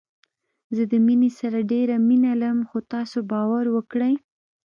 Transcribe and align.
زه 0.75 0.83
د 0.91 0.93
مينې 1.05 1.29
سره 1.39 1.67
ډېره 1.71 1.95
مينه 2.07 2.31
لرم 2.41 2.59
خو 2.69 2.77
تاسو 2.93 3.17
باور 3.31 3.65
وکړئ 3.75 4.13